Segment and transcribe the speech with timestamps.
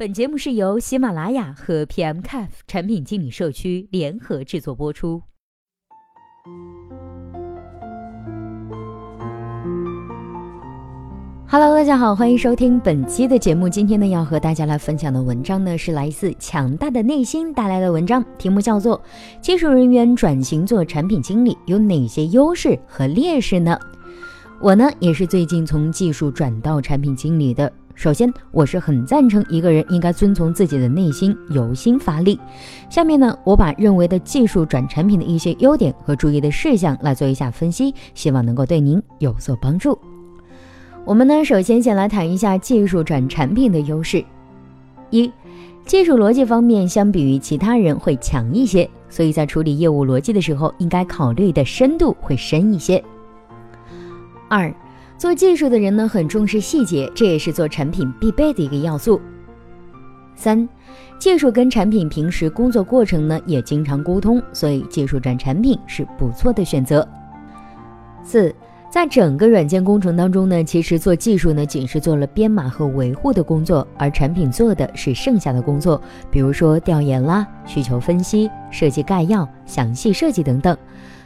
[0.00, 5.20] 本节目是由喜马拉雅和 PMCAF 产品经理社区联合制作播出。
[11.46, 13.68] Hello，大家好，欢迎收听本期的节目。
[13.68, 18.98] 今天呢，要和大家来分享的文章呢，是来自强大的内心带来的文章，题目叫做
[19.42, 23.78] 《技术人员转型做产品经理有哪些优势和劣势呢？》
[24.62, 27.70] 我呢，也是最近从技术转到产品经理的。
[28.00, 32.40] 首先，我是很赞成一个人应该遵从自己的内心，由心发力。
[32.88, 39.98] 下面呢，我把认为的技术转产品的一些优点和注意的事项来做一下分析，希望能够对您有所帮助。
[41.04, 44.24] 我们呢，首先先来谈一下技术转产品的优势。
[45.10, 45.30] 一，
[45.84, 53.04] 技术逻辑方面相比于其他人会强一些，所以在处理业务逻辑的时候，应该考虑的深度会深一些。
[54.48, 54.74] 二，
[55.20, 59.20] 做技术的人呢，很重视细节，这也是做产品必备的一个要素。
[60.34, 60.66] 三，
[61.18, 67.06] 技术跟产品平时工作过程呢，也经常沟通，所以技术转产品是不错的选择。
[68.24, 68.50] 四。
[68.88, 80.76] 在整个软件工程当中呢，其实做技术呢，仅是做了编码和维护的工作，而产品做的是剩下的工作，比如说调研啦、需求分析、设计概要、详细设计等等。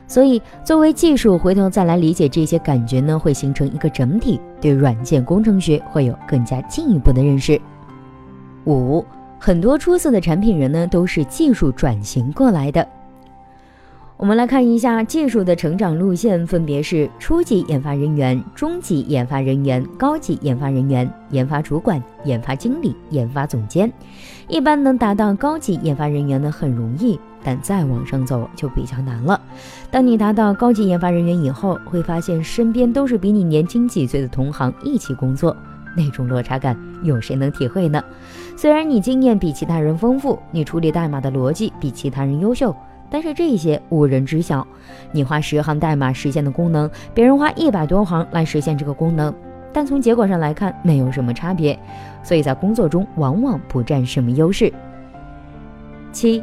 [0.07, 7.61] 所以，作为技术，回头再来理解这些感觉呢，会形成一个整体，对软件工程学会有更加进一步的认识。
[8.67, 9.05] 五，
[9.39, 12.87] 很多出色的产品人呢，都是技术转型过来的。
[14.17, 23.93] 我们来看一下技术的成长路线，分别是初级研发人员、中级研发人员、高级研发人员、研发主管、研发经理、研发总监。
[24.47, 29.41] 一般能达到高级研发人员呢，很容易，但再往上走就比较难了。
[29.91, 35.57] 当你达到高级研发人员以后，会发现身边都是比你年轻几岁的同行一起工作，
[35.97, 38.03] 那种落差感，有谁能体会呢？
[38.57, 42.75] 虽然你经验比其他人丰富，你处理代码的逻辑比其他人优秀。
[43.11, 44.67] 但是这些无人知晓，
[45.13, 49.33] 你花十行代码实现的功能，别人花一百多行来实现这个功能，
[49.73, 51.79] 但从结果上来看没有什么差别，
[52.25, 54.73] 所以在工作中往往不占什么优势。
[56.11, 56.43] 七，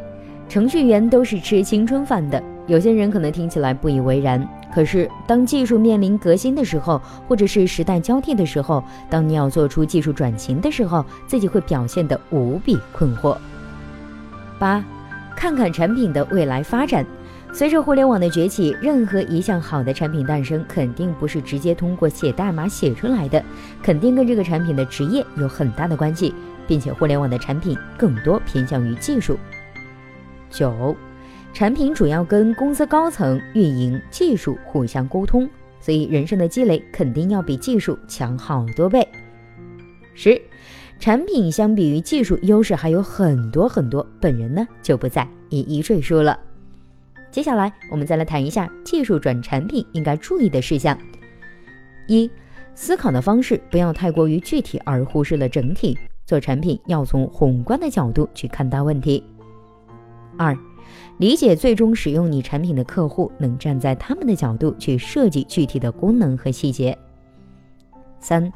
[0.51, 4.45] 程序员都是吃青春饭的，有些人可能听起来不以为然，
[4.75, 13.37] 可是当技术面临革新的时候，或者是时代交替的时候，当你要做出技术转型的时候，自己会表现得无比困惑。
[14.59, 14.83] 八。
[15.37, 17.05] 看看产品的未来发展。
[17.53, 23.41] 随着互联网的崛起，任何一项好的产品诞生，肯定不是直接通过写代码写出来的，
[23.81, 26.35] 肯定跟这个产品的职业有很大的关系，
[26.67, 29.39] 并且互联网的产品更多偏向于技术。
[30.51, 30.95] 九，
[31.53, 39.07] 产品主要跟公司高层、运营、技术互相沟通，所以人生的积累肯定要比技术强好多倍。
[40.13, 40.39] 十。
[40.99, 46.39] 产品相比于技术优势还有很多很多，本人呢就不再一一赘述了。
[47.31, 50.95] 接下来我们再来谈一下技术转产品应该注意的事项：
[52.07, 52.29] 一、
[52.75, 55.97] 思考的方式不要太过于具体而忽视了整体，
[56.27, 59.23] 做产品要从宏观的角度去看待问题；
[60.41, 60.57] 二、
[61.17, 66.93] 理解最终使用你产品的客户，能站在他们的角度去设计具体的功能和细节；
[68.19, 68.51] 三。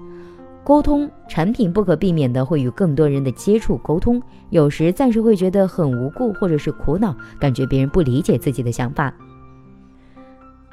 [0.64, 4.20] 沟通产品不可避免的会与更多人的接触沟通，
[4.50, 9.14] 有时暂时会觉得很无故或者是苦恼，感觉别人不理解自己的想法。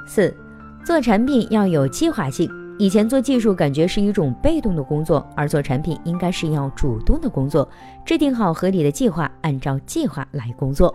[0.06, 0.34] 四，
[0.82, 2.50] 做产品要有计划性。
[2.78, 7.68] 以前做技术感觉是一种被动的工作，而做产品应该是要主动的工作。
[8.06, 10.92] 制定好合理的计划，按照计划来工作。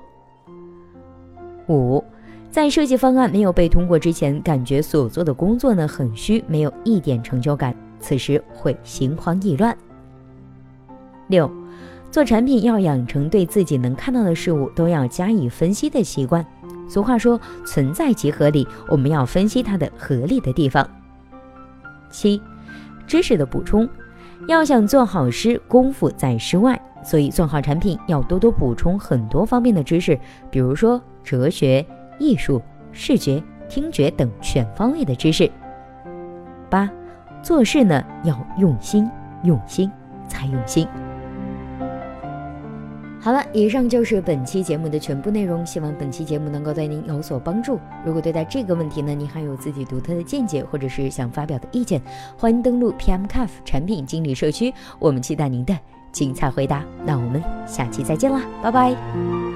[1.69, 2.03] 五，
[2.49, 7.75] 在设计方案没有被通过之前，感觉所做的工作呢很虚，没有一点成就感。
[7.99, 9.75] 此时会心慌意乱。
[11.27, 11.51] 六，
[12.11, 16.45] 做产品要养成对自己能看到的事物都要加以分析的习惯。
[16.87, 20.87] 俗话说“存在即合理”，我们要分析它的合理的地方。
[22.09, 22.41] 七，
[23.05, 23.89] 知识的补充，
[24.47, 30.19] 要想做好诗，功夫在诗外，所以做好产品要多多补充很多方面的知识，
[30.51, 31.85] 比如说哲学、
[32.19, 32.61] 艺术、
[32.91, 35.49] 视觉、听觉等全方位的知识。
[36.69, 36.91] 八。
[37.43, 39.09] 做事呢要用心，
[39.43, 39.89] 用心
[40.27, 40.85] 才用心。
[43.21, 47.79] 好了，以上就是本期节目的全部内容，希望本期节目能够对您有所帮助。
[48.03, 52.01] 如果对待这个问题呢，您还有自己独特的见解，或者是想发表的意见，
[52.37, 55.77] 欢迎登录 PMCAF 产品经理社区，我们期待您的
[56.11, 56.83] 精彩回答。
[57.05, 59.46] 那我们下期再见啦，拜拜。